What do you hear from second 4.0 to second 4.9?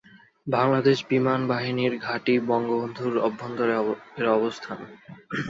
এর অবস্থান।